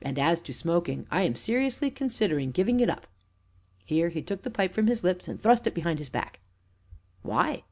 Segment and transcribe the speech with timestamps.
[0.00, 3.08] And, as to smoking, I am seriously considering giving it up."
[3.84, 6.38] Here he took the pipe from his lips and thrust it behind his back.
[7.22, 7.64] "Why?"